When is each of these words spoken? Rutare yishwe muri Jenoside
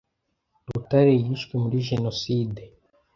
Rutare 0.71 1.13
yishwe 1.23 1.53
muri 1.63 1.77
Jenoside 1.89 2.61